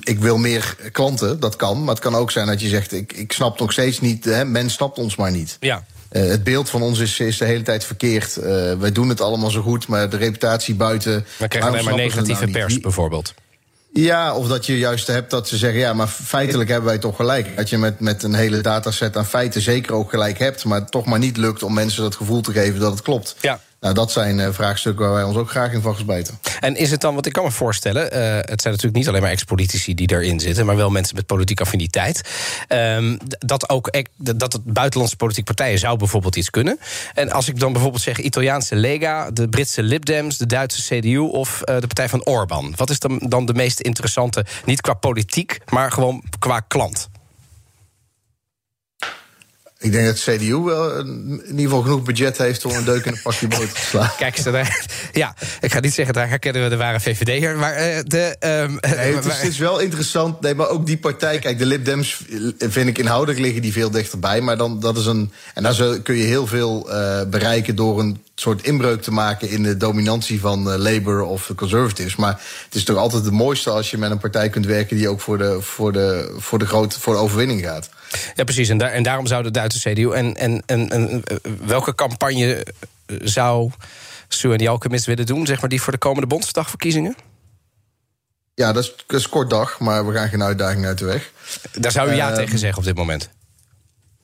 ik 0.00 0.18
wil 0.18 0.38
meer 0.38 0.76
klanten, 0.92 1.40
dat 1.40 1.56
kan. 1.56 1.78
Maar 1.78 1.94
het 1.94 2.02
kan 2.04 2.14
ook 2.14 2.30
zijn 2.30 2.46
dat 2.46 2.60
je 2.60 2.68
zegt: 2.68 2.92
ik, 2.92 3.12
ik 3.12 3.32
snap 3.32 3.58
nog 3.58 3.72
steeds 3.72 4.00
niet, 4.00 4.24
hè, 4.24 4.44
men 4.44 4.70
snapt 4.70 4.98
ons 4.98 5.16
maar 5.16 5.30
niet. 5.30 5.56
Ja. 5.60 5.84
Eh, 6.14 6.28
het 6.28 6.44
beeld 6.44 6.70
van 6.70 6.82
ons 6.82 6.98
is, 6.98 7.18
is 7.18 7.38
de 7.38 7.44
hele 7.44 7.62
tijd 7.62 7.84
verkeerd. 7.84 8.36
Eh, 8.36 8.72
wij 8.78 8.92
doen 8.92 9.08
het 9.08 9.20
allemaal 9.20 9.50
zo 9.50 9.62
goed, 9.62 9.88
maar 9.88 10.10
de 10.10 10.16
reputatie 10.16 10.74
buiten. 10.74 11.26
We 11.38 11.48
krijgen 11.48 11.70
alleen 11.70 11.84
maar 11.84 11.94
negatieve 11.94 12.46
nou 12.46 12.52
pers, 12.52 12.80
bijvoorbeeld. 12.80 13.34
ja, 13.92 14.34
of 14.34 14.46
dat 14.48 14.66
je 14.66 14.78
juist 14.78 15.06
hebt 15.06 15.30
dat 15.30 15.48
ze 15.48 15.56
zeggen, 15.56 15.80
ja, 15.80 15.92
maar 15.92 16.08
feitelijk 16.08 16.70
hebben 16.70 16.88
wij 16.88 16.98
toch 16.98 17.16
gelijk. 17.16 17.56
Dat 17.56 17.70
je 17.70 17.78
met, 17.78 18.00
met 18.00 18.22
een 18.22 18.34
hele 18.34 18.60
dataset 18.60 19.16
aan 19.16 19.26
feiten 19.26 19.60
zeker 19.60 19.94
ook 19.94 20.10
gelijk 20.10 20.38
hebt, 20.38 20.64
maar 20.64 20.86
toch 20.86 21.04
maar 21.04 21.18
niet 21.18 21.36
lukt 21.36 21.62
om 21.62 21.74
mensen 21.74 22.02
dat 22.02 22.16
gevoel 22.16 22.40
te 22.40 22.52
geven 22.52 22.80
dat 22.80 22.92
het 22.92 23.02
klopt. 23.02 23.36
Ja. 23.40 23.60
Nou, 23.84 23.96
dat 23.96 24.12
zijn 24.12 24.40
eh, 24.40 24.48
vraagstukken 24.52 25.04
waar 25.04 25.14
wij 25.14 25.22
ons 25.22 25.36
ook 25.36 25.50
graag 25.50 25.72
in 25.72 25.80
vastbijten. 25.80 26.38
En 26.60 26.76
is 26.76 26.90
het 26.90 27.00
dan, 27.00 27.14
wat 27.14 27.26
ik 27.26 27.32
kan 27.32 27.44
me 27.44 27.50
voorstellen, 27.50 28.10
eh, 28.12 28.20
het 28.36 28.60
zijn 28.60 28.74
natuurlijk 28.74 28.94
niet 28.94 29.08
alleen 29.08 29.22
maar 29.22 29.30
ex-politici 29.30 29.94
die 29.94 30.12
erin 30.12 30.40
zitten, 30.40 30.66
maar 30.66 30.76
wel 30.76 30.90
mensen 30.90 31.16
met 31.16 31.26
politieke 31.26 31.62
affiniteit. 31.62 32.20
ehm, 32.68 33.16
dat 33.38 33.68
ook 33.68 33.88
ec- 33.88 34.08
dat 34.16 34.52
het 34.52 34.64
buitenlandse 34.64 35.16
politieke 35.16 35.54
partijen 35.54 35.78
zou 35.78 35.98
bijvoorbeeld 35.98 36.36
iets 36.36 36.50
kunnen. 36.50 36.78
En 37.14 37.30
als 37.30 37.48
ik 37.48 37.58
dan 37.60 37.72
bijvoorbeeld 37.72 38.02
zeg 38.02 38.18
Italiaanse 38.20 38.76
Lega, 38.76 39.30
de 39.30 39.48
Britse 39.48 39.82
Lib 39.82 40.04
Dems, 40.04 40.36
de 40.38 40.46
Duitse 40.46 40.82
CDU 40.98 41.18
of 41.18 41.60
eh, 41.62 41.74
de 41.74 41.86
partij 41.86 42.08
van 42.08 42.24
Orbán. 42.24 42.72
Wat 42.76 42.90
is 42.90 42.98
dan, 42.98 43.18
dan 43.28 43.46
de 43.46 43.54
meest 43.54 43.80
interessante, 43.80 44.44
niet 44.64 44.80
qua 44.80 44.94
politiek, 44.94 45.58
maar 45.68 45.92
gewoon 45.92 46.22
qua 46.38 46.60
klant? 46.60 47.08
Ik 49.84 49.92
denk 49.92 50.06
dat 50.06 50.16
de 50.24 50.36
CDU 50.36 50.56
wel 50.56 50.98
in 50.98 51.42
ieder 51.46 51.64
geval 51.64 51.82
genoeg 51.82 52.02
budget 52.02 52.38
heeft 52.38 52.64
om 52.64 52.74
een 52.74 52.84
deuk 52.84 53.04
in 53.04 53.12
een 53.12 53.22
pakje 53.22 53.48
boter 53.48 53.72
te 53.72 53.80
slaan. 53.80 54.10
Kijk 54.18 54.36
eens, 54.36 54.44
daar, 54.44 54.86
ja, 55.12 55.34
ik 55.60 55.72
ga 55.72 55.80
niet 55.80 55.94
zeggen, 55.94 56.14
daar 56.14 56.28
herkennen 56.28 56.62
we 56.62 56.68
de 56.68 56.76
ware 56.76 57.00
VVD'er, 57.00 57.56
maar 57.56 57.72
eh, 57.72 57.98
de. 58.04 58.36
ehm, 58.38 58.70
Nee, 58.80 59.14
het, 59.14 59.24
is, 59.24 59.30
maar- 59.30 59.36
het 59.38 59.48
is 59.48 59.58
wel 59.58 59.78
interessant. 59.78 60.40
Nee, 60.40 60.54
maar 60.54 60.68
ook 60.68 60.86
die 60.86 60.96
partij. 60.98 61.38
Kijk, 61.38 61.58
de 61.58 61.66
Lib 61.66 61.84
Dems 61.84 62.22
vind 62.58 62.88
ik 62.88 62.98
inhoudelijk 62.98 63.38
liggen 63.38 63.62
die 63.62 63.72
veel 63.72 63.90
dichterbij. 63.90 64.40
Maar 64.40 64.56
dan, 64.56 64.80
dat 64.80 64.96
is 64.96 65.06
een. 65.06 65.32
En 65.54 65.62
daar 65.62 65.98
kun 66.02 66.14
je 66.16 66.24
heel 66.24 66.46
veel 66.46 66.90
eh, 66.90 67.20
bereiken 67.30 67.76
door 67.76 68.00
een 68.00 68.22
soort 68.34 68.62
inbreuk 68.62 69.02
te 69.02 69.10
maken 69.10 69.48
in 69.50 69.62
de 69.62 69.76
dominantie 69.76 70.40
van 70.40 70.70
eh, 70.72 70.78
Labour 70.78 71.22
of 71.22 71.46
de 71.46 71.54
Conservatives. 71.54 72.16
Maar 72.16 72.40
het 72.64 72.74
is 72.74 72.84
toch 72.84 72.96
altijd 72.96 73.24
het 73.24 73.32
mooiste 73.32 73.70
als 73.70 73.90
je 73.90 73.98
met 73.98 74.10
een 74.10 74.18
partij 74.18 74.48
kunt 74.48 74.66
werken 74.66 74.96
die 74.96 75.08
ook 75.08 75.20
voor 75.20 75.38
de, 75.38 75.58
voor 75.60 75.92
de, 75.92 76.34
voor 76.38 76.58
de, 76.58 76.66
grote, 76.66 77.00
voor 77.00 77.14
de 77.14 77.20
overwinning 77.20 77.62
gaat. 77.62 77.88
Ja, 78.34 78.44
precies. 78.44 78.68
En, 78.68 78.78
daar, 78.78 78.90
en 78.90 79.02
daarom 79.02 79.26
zou 79.26 79.42
de 79.42 79.50
Duitse 79.50 79.90
CDU. 79.90 80.10
En, 80.10 80.36
en, 80.36 80.62
en, 80.66 80.90
en 80.90 81.22
eh, 81.24 81.36
welke 81.66 81.94
campagne 81.94 82.64
eh, 83.06 83.16
zou 83.22 83.70
Sue 84.28 84.68
Alchemist 84.68 85.04
willen 85.06 85.26
doen, 85.26 85.46
zeg 85.46 85.60
maar, 85.60 85.68
die 85.68 85.82
voor 85.82 85.92
de 85.92 85.98
komende 85.98 86.26
Bondsdagverkiezingen? 86.26 87.16
Ja, 88.54 88.72
dat 88.72 88.82
is, 88.82 88.94
dat 89.06 89.20
is 89.20 89.28
kort 89.28 89.50
dag, 89.50 89.80
maar 89.80 90.06
we 90.06 90.12
gaan 90.12 90.28
geen 90.28 90.42
uitdaging 90.42 90.86
uit 90.86 90.98
de 90.98 91.04
weg. 91.04 91.32
Daar 91.72 91.92
zou 91.92 92.10
u 92.10 92.14
ja 92.14 92.28
Ehm, 92.28 92.36
tegen 92.36 92.58
zeggen 92.58 92.78
op 92.78 92.84
dit 92.84 92.96
moment. 92.96 93.28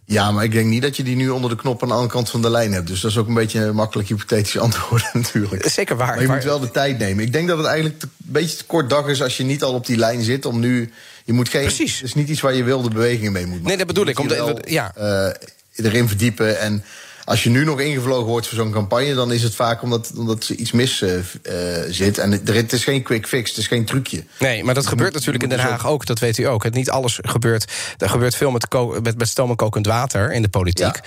Ja, 0.04 0.30
maar 0.30 0.44
ik 0.44 0.52
denk 0.52 0.66
niet 0.66 0.82
dat 0.82 0.96
je 0.96 1.02
die 1.02 1.16
nu 1.16 1.28
onder 1.28 1.50
de 1.50 1.56
knop 1.56 1.82
aan 1.82 1.88
de 1.88 1.94
andere 1.94 2.12
kant 2.12 2.30
van 2.30 2.42
de 2.42 2.50
lijn 2.50 2.72
hebt. 2.72 2.86
Dus 2.86 3.00
dat 3.00 3.10
is 3.10 3.16
ook 3.16 3.28
een 3.28 3.34
beetje 3.34 3.60
een 3.60 3.74
makkelijk 3.74 4.08
hypothetisch 4.08 4.58
antwoord 4.68 5.10
natuurlijk. 5.12 5.68
Zeker 5.68 5.96
waar. 5.96 6.06
Maar 6.06 6.20
je 6.20 6.26
maar- 6.26 6.36
moet 6.36 6.44
wel 6.44 6.60
de 6.60 6.70
tijd 6.70 6.98
nemen. 6.98 7.24
Ik 7.24 7.32
denk 7.32 7.48
dat 7.48 7.58
het 7.58 7.66
eigenlijk 7.66 8.02
een 8.02 8.10
beetje 8.16 8.56
te 8.56 8.64
kort 8.64 8.90
dag 8.90 9.06
is 9.06 9.22
als 9.22 9.36
je 9.36 9.44
niet 9.44 9.62
al 9.62 9.74
op 9.74 9.86
die 9.86 9.96
lijn 9.96 10.22
zit. 10.22 10.46
Om 10.46 10.60
nu. 10.60 10.92
Je 11.30 11.36
moet 11.36 11.48
geen, 11.48 11.62
Precies. 11.62 11.94
Het 11.94 12.04
is 12.04 12.14
niet 12.14 12.28
iets 12.28 12.40
waar 12.40 12.54
je 12.54 12.64
wilde 12.64 12.88
bewegingen 12.88 13.32
mee 13.32 13.42
moet 13.42 13.52
maken. 13.52 13.68
Nee, 13.68 13.76
dat 13.76 13.86
bedoel 13.86 14.06
ik, 14.06 14.18
wel, 14.18 14.58
ja. 14.68 14.92
eh, 14.94 15.86
erin 15.86 16.08
verdiepen. 16.08 16.60
En 16.60 16.84
als 17.24 17.42
je 17.42 17.50
nu 17.50 17.64
nog 17.64 17.80
ingevlogen 17.80 18.26
wordt 18.26 18.46
voor 18.46 18.56
zo'n 18.56 18.70
campagne... 18.70 19.14
dan 19.14 19.32
is 19.32 19.42
het 19.42 19.54
vaak 19.54 19.82
omdat, 19.82 20.12
omdat 20.16 20.48
er 20.48 20.54
iets 20.54 20.72
mis 20.72 21.02
eh, 21.02 21.18
eh, 21.18 21.84
zit. 21.90 22.18
En 22.18 22.32
het, 22.32 22.48
het 22.48 22.72
is 22.72 22.84
geen 22.84 23.02
quick 23.02 23.26
fix, 23.26 23.50
het 23.50 23.58
is 23.58 23.66
geen 23.66 23.84
trucje. 23.84 24.24
Nee, 24.38 24.64
maar 24.64 24.74
dat 24.74 24.86
gebeurt 24.86 25.12
natuurlijk 25.12 25.42
in 25.42 25.48
Den 25.48 25.58
Haag 25.58 25.86
ook. 25.86 26.06
Dat 26.06 26.18
weet 26.18 26.38
u 26.38 26.44
ook. 26.44 26.62
Het 26.62 26.74
niet 26.74 26.90
alles 26.90 27.18
gebeurt. 27.22 27.72
Er 27.98 28.08
gebeurt 28.08 28.34
veel 28.34 28.50
met, 28.50 28.66
met, 29.02 29.18
met 29.18 29.28
stoom 29.28 29.50
en 29.50 29.56
kokend 29.56 29.86
water 29.86 30.32
in 30.32 30.42
de 30.42 30.48
politiek. 30.48 31.00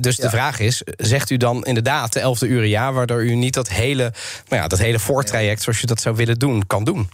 Dus 0.00 0.16
de 0.16 0.30
vraag 0.30 0.60
is: 0.60 0.82
zegt 0.96 1.30
u 1.30 1.36
dan 1.36 1.64
inderdaad 1.64 2.12
de 2.12 2.20
elfde 2.20 2.46
uren 2.46 2.68
ja, 2.68 2.92
waardoor 2.92 3.24
u 3.24 3.34
niet 3.34 3.54
dat 3.54 3.68
hele, 3.68 4.12
nou 4.48 4.62
ja, 4.62 4.68
dat 4.68 4.78
hele 4.78 4.98
voortraject 4.98 5.62
zoals 5.62 5.80
je 5.80 5.86
dat 5.86 6.00
zou 6.00 6.16
willen 6.16 6.38
doen, 6.38 6.66
kan 6.66 6.84
doen? 6.84 7.08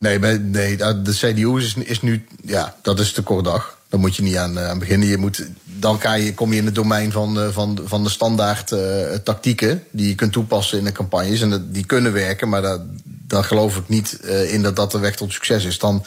Nee, 0.00 0.18
nee 0.38 0.76
de 0.76 1.12
CDU 1.12 1.58
is, 1.58 1.74
is 1.74 2.02
nu... 2.02 2.26
Ja, 2.42 2.76
dat 2.82 2.98
is 2.98 3.12
te 3.12 3.22
kort 3.22 3.44
dag. 3.44 3.78
Daar 3.88 4.00
moet 4.00 4.16
je 4.16 4.22
niet 4.22 4.36
aan, 4.36 4.58
eh, 4.58 4.68
aan 4.68 4.78
beginnen. 4.78 5.08
Je 5.08 5.16
moet, 5.16 5.46
dan 5.64 5.98
kan 5.98 6.20
je, 6.20 6.34
kom 6.34 6.52
je 6.52 6.58
in 6.58 6.64
het 6.64 6.74
domein 6.74 7.12
van, 7.12 7.40
eh, 7.40 7.48
van, 7.48 7.78
van 7.84 8.04
de 8.04 8.10
standaard 8.10 8.72
eh, 8.72 9.14
tactieken... 9.24 9.84
die 9.90 10.08
je 10.08 10.14
kunt 10.14 10.32
toepassen 10.32 10.78
in 10.78 10.84
de 10.84 10.92
campagnes. 10.92 11.40
En 11.40 11.50
dat, 11.50 11.74
die 11.74 11.86
kunnen 11.86 12.12
werken, 12.12 12.48
maar 12.48 12.62
daar, 12.62 12.78
daar 13.04 13.44
geloof 13.44 13.76
ik 13.76 13.88
niet 13.88 14.12
in 14.48 14.62
dat 14.62 14.76
dat 14.76 14.90
de 14.90 14.98
weg 14.98 15.16
tot 15.16 15.32
succes 15.32 15.64
is. 15.64 15.78
Dan, 15.78 16.04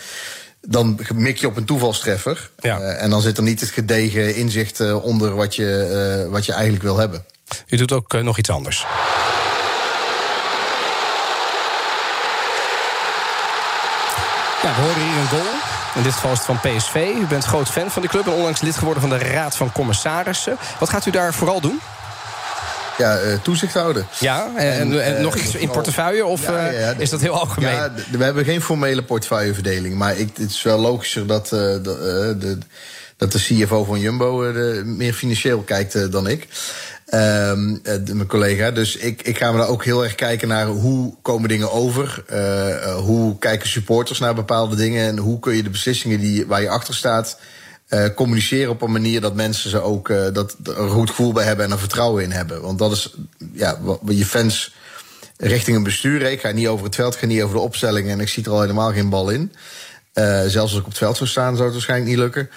dan 0.62 1.00
mik 1.14 1.38
je 1.38 1.48
op 1.48 1.58
een 1.58 1.66
toevalstreffer. 1.66 2.52
Ja. 2.60 2.80
En 2.80 3.10
dan 3.10 3.22
zit 3.22 3.38
er 3.38 3.44
niet 3.44 3.60
het 3.60 3.70
gedegen 3.70 4.36
inzicht 4.36 4.94
onder 4.94 5.36
wat 5.36 5.56
je, 5.56 6.28
wat 6.30 6.46
je 6.46 6.52
eigenlijk 6.54 6.84
wil 6.84 6.98
hebben. 6.98 7.26
U 7.68 7.78
doet 7.78 7.92
ook 7.92 8.22
nog 8.22 8.38
iets 8.38 8.50
anders. 8.50 8.86
Ja, 14.64 14.76
we 14.76 14.82
horen 14.82 15.10
hier 15.10 15.20
een 15.22 15.28
goal. 15.28 15.54
In 15.96 16.04
dit 16.04 16.14
geval 16.14 16.32
is 16.32 16.38
het 16.38 16.46
van 16.46 16.60
PSV. 16.60 16.96
U 17.22 17.26
bent 17.26 17.44
groot 17.44 17.70
fan 17.70 17.92
van 17.92 18.02
die 18.02 18.12
club 18.12 18.26
en 18.26 18.32
onlangs 18.32 18.62
lid 18.62 18.78
geworden 18.78 19.02
van 19.02 19.10
de 19.10 19.18
Raad 19.18 19.56
van 19.56 19.72
Commissarissen. 19.72 20.58
Wat 20.80 20.90
gaat 20.90 21.06
u 21.06 21.12
daar 21.12 21.34
vooral 21.34 21.62
doen? 21.62 21.80
Ja, 22.98 23.18
eh, 23.18 23.34
toezicht 23.42 23.74
houden. 23.74 24.08
Ja, 24.20 24.52
en, 24.56 24.74
en, 24.74 25.04
en 25.04 25.16
eh, 25.16 25.22
nog 25.22 25.36
iets 25.36 25.56
in 25.56 25.70
portefeuille? 25.70 26.26
Of 26.26 26.48
Ja, 26.48 26.68
eh, 26.68 26.80
ja, 26.80 26.94
is 26.98 27.10
dat 27.10 27.22
heel 27.22 27.40
algemeen? 27.40 27.74
Ja, 27.74 27.92
we 28.12 28.24
hebben 28.24 28.46
geen 28.46 28.62
formele 28.62 29.04
portefeuilleverdeling. 29.04 29.96
Maar 29.96 30.18
ik, 30.18 30.30
het 30.38 30.50
is 30.50 30.62
wel 30.64 30.80
logischer 30.80 31.28
dat, 31.28 31.44
eh, 31.46 31.60
de, 31.60 32.36
de, 32.40 32.58
dat 33.18 33.32
de 33.32 33.40
CFO 33.40 33.84
van 33.84 34.00
Jumbo 34.00 34.54
de, 34.54 34.82
meer 34.86 35.14
financieel 35.14 35.60
kijkt 35.62 36.12
dan 36.12 36.28
ik. 36.28 36.48
Ehm, 37.14 37.76
eh, 37.84 37.96
mijn 38.04 38.28
collega. 38.28 38.72
Dus 38.72 38.96
ik, 38.96 39.22
ik 39.22 39.38
ga 39.38 39.52
me 39.52 39.58
daar 39.58 39.68
ook 39.68 39.84
heel 39.84 40.04
erg 40.04 40.16
kijken 40.16 40.48
naar 40.48 40.66
hoe 40.66 41.14
komen 41.22 41.50
dingen 41.50 41.72
over. 41.72 42.24
Eh, 42.28 42.84
eh, 42.84 42.96
hoe 42.96 43.38
kijken 43.38 43.70
supporters 43.70 44.20
naar 44.20 44.36
bepaalde 44.36 44.76
dingen. 44.76 45.08
En 45.08 45.18
hoe 45.18 45.40
kun 45.40 45.56
je 45.56 45.64
de 45.64 45.70
beslissingen 45.70 46.20
die, 46.20 46.48
waar 46.48 46.62
je 46.62 46.70
achter 46.70 46.94
staat. 46.94 47.40
communiceren 48.16 48.72
op 48.72 48.82
een 48.82 48.92
manier 48.92 49.22
dat 49.22 49.36
mensen 49.36 49.70
ze 49.70 49.82
ook 49.82 50.08
dat, 50.34 50.56
een 50.64 50.90
goed 50.90 51.10
gevoel 51.10 51.34
bij 51.34 51.46
hebben 51.46 51.66
en 51.66 51.72
er 51.72 51.80
vertrouwen 51.80 52.24
in 52.24 52.32
hebben. 52.32 52.62
Want 52.62 52.80
dat 52.80 52.92
is 52.92 53.14
ja, 53.52 53.78
wat 53.82 54.18
je 54.18 54.26
fans 54.26 54.76
richting 55.38 55.78
een 55.78 55.84
bestuur. 55.84 56.22
Ik 56.22 56.42
ga 56.42 56.52
niet 56.52 56.68
over 56.68 56.86
het 56.86 56.96
veld, 56.96 57.14
ik 57.14 57.20
ga 57.20 57.26
niet 57.26 57.42
over 57.42 57.56
de 57.56 57.62
opstelling. 57.62 58.10
En 58.10 58.20
ik 58.20 58.30
zie 58.30 58.44
er 58.44 58.52
al 58.52 58.62
helemaal 58.62 58.92
geen 58.92 59.10
bal 59.10 59.30
in. 59.30 59.52
Eh, 60.14 60.40
zelfs 60.40 60.56
als 60.56 60.72
ik 60.74 60.80
op 60.80 60.86
het 60.90 60.98
veld 60.98 61.18
zou 61.18 61.30
staan, 61.30 61.52
zou 61.54 61.64
het 61.64 61.74
waarschijnlijk 61.74 62.10
niet 62.10 62.20
lukken. 62.20 62.50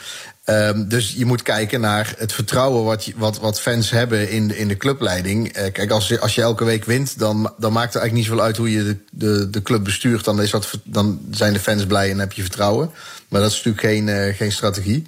Ehm, 0.44 0.88
dus 0.88 1.14
je 1.16 1.24
moet 1.24 1.42
kijken 1.42 1.80
naar 1.80 2.14
het 2.18 2.32
vertrouwen 2.32 2.84
wat, 2.84 3.10
wat, 3.16 3.38
wat 3.38 3.60
fans 3.60 3.90
hebben 3.90 4.30
in, 4.30 4.48
de- 4.48 4.58
in 4.58 4.68
de 4.68 4.76
clubleiding. 4.76 5.52
Eh, 5.52 5.72
kijk, 5.72 5.90
als 5.90 6.08
je, 6.08 6.20
als 6.20 6.36
elke 6.36 6.64
week 6.64 6.84
wint, 6.84 7.18
dan, 7.18 7.52
dan 7.58 7.72
maakt 7.72 7.92
het 7.94 8.02
eigenlijk 8.02 8.12
niet 8.12 8.24
zoveel 8.24 8.42
uit 8.42 8.56
hoe 8.56 8.70
je 8.70 8.84
de, 8.84 8.96
de, 9.10 9.50
de 9.50 9.62
club 9.62 9.84
bestuurt. 9.84 10.24
Dan, 10.24 10.42
is 10.42 10.50
dat, 10.50 10.70
dan 10.84 11.20
zijn 11.30 11.52
de 11.52 11.58
fans 11.60 11.86
blij 11.86 12.10
en 12.10 12.18
heb 12.18 12.32
je 12.32 12.42
vertrouwen. 12.42 12.90
Maar 13.28 13.40
dat 13.40 13.50
is 13.50 13.56
natuurlijk 13.56 13.84
geen, 13.86 14.08
eh, 14.08 14.36
geen 14.36 14.52
strategie. 14.52 15.06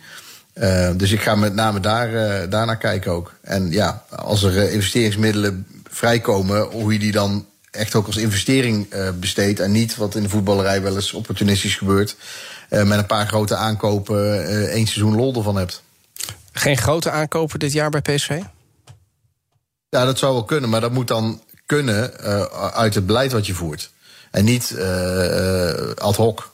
Dus 0.97 1.13
ik 1.13 1.21
ga 1.21 1.35
met 1.35 1.55
name 1.55 1.81
daar, 1.81 2.49
daarnaar 2.49 2.77
kijken 2.77 3.13
ook. 3.13 3.33
En 3.43 3.71
ja, 3.71 4.05
als 4.09 4.43
er 4.43 4.71
investeringsmiddelen 4.73 5.67
vrijkomen, 5.91 6.61
hoe 6.63 6.93
je 6.93 6.99
die 6.99 7.13
dan 7.13 7.47
echt 7.71 7.95
ook 7.95 8.07
als 8.07 8.17
investering 8.17 8.91
eh 8.91 9.11
besteedt. 9.11 9.61
En 9.61 9.73
niet 9.73 9.97
wat 9.97 10.15
in 10.15 10.23
de 10.23 10.29
voetballerij 10.29 10.83
wel 10.83 10.95
eens 10.95 11.13
opportunistisch 11.13 11.77
gebeurt. 11.77 12.17
eh, 12.69 12.83
met 12.83 12.99
een 12.99 13.07
paar 13.07 13.27
grote 13.27 13.57
aankopen 13.57 14.47
eh 14.47 14.63
één 14.63 14.87
seizoen 14.87 15.17
lol 15.17 15.35
ervan 15.35 15.57
hebt. 15.57 15.83
Geen 16.53 16.77
grote 16.77 17.11
aankopen 17.11 17.59
dit 17.59 17.73
jaar 17.73 17.91
bij 17.91 18.01
PSV? 18.01 18.41
Ja, 19.89 20.05
dat 20.05 20.19
zou 20.19 20.33
wel 20.33 20.45
kunnen, 20.45 20.71
maar 20.71 20.81
dat 20.81 20.93
moet 20.93 21.09
dan 21.09 21.43
kunnen 21.67 22.17
uit 22.73 22.95
het 22.95 23.07
beleid 23.07 23.33
wat 23.33 23.47
je 23.47 23.55
voert. 23.55 23.91
En 24.31 24.45
niet 24.45 24.77
ad 25.95 26.17
hoc. 26.17 26.51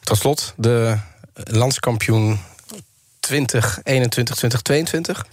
Tot 0.00 0.16
slot, 0.18 0.52
de 0.56 0.98
landskampioen 1.34 2.40
2021, 3.20 4.36
2022. 4.36 5.26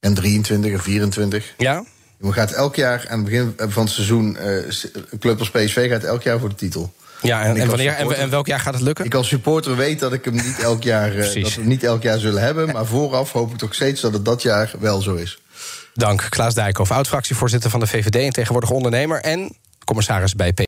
En 0.00 0.14
23 0.14 0.72
en 0.72 0.80
24. 0.80 1.54
Ja? 1.58 1.84
Je 2.20 2.32
gaat 2.32 2.52
elk 2.52 2.76
jaar 2.76 3.06
aan 3.08 3.18
het 3.18 3.28
begin 3.28 3.54
van 3.56 3.82
het 3.82 3.92
seizoen. 3.92 4.36
eh, 4.36 4.54
een 5.10 5.18
club 5.18 5.38
als 5.38 5.50
PSV 5.50 5.88
gaat 5.90 6.04
elk 6.04 6.22
jaar 6.22 6.38
voor 6.38 6.48
de 6.48 6.54
titel. 6.54 6.92
Ja, 7.22 7.42
en, 7.42 7.66
wanneer, 7.66 7.92
en, 7.92 8.30
welk 8.30 8.46
jaar 8.46 8.60
gaat 8.60 8.74
het 8.74 8.82
lukken? 8.82 9.04
Ik 9.04 9.14
als 9.14 9.28
supporter 9.28 9.76
weet 9.76 10.00
dat 10.00 10.12
ik 10.12 10.24
hem 10.24 10.34
niet 10.34 10.58
elk 10.62 10.82
jaar, 10.82 11.10
eh, 11.10 11.42
dat 11.42 11.54
we 11.54 11.60
hem 11.60 11.68
niet 11.68 11.84
elk 11.84 12.02
jaar 12.02 12.18
zullen 12.18 12.42
hebben. 12.42 12.72
Maar 12.72 12.86
vooraf 12.86 13.32
hoop 13.32 13.52
ik 13.52 13.58
toch 13.58 13.74
steeds 13.74 14.00
dat 14.00 14.12
het 14.12 14.24
dat 14.24 14.42
jaar 14.42 14.72
wel 14.78 15.00
zo 15.00 15.14
is. 15.14 15.38
Dank, 15.94 16.26
Klaas 16.28 16.54
Dijkhoff, 16.54 16.90
oud-fractievoorzitter 16.90 17.70
van 17.70 17.80
de 17.80 17.86
VVD... 17.86 18.14
en 18.14 18.32
tegenwoordig 18.32 18.70
ondernemer 18.70 19.20
en 19.20 19.56
commissaris 19.84 20.34
bij 20.34 20.52
P. 20.52 20.67